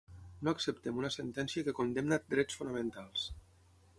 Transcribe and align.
No 0.47 0.53
acceptem 0.55 1.01
una 1.01 1.11
sentència 1.15 1.67
que 1.67 1.75
condemna 1.81 2.21
drets 2.33 2.59
fonamentals. 2.63 3.29